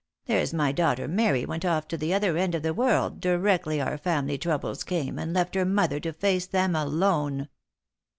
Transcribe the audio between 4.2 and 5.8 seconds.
troubles came, and left her